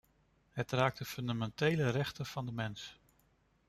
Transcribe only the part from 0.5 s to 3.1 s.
Het raakt de fundamentele rechten van de mens.